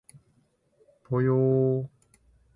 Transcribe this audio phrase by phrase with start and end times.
[1.03, 1.87] ぽよー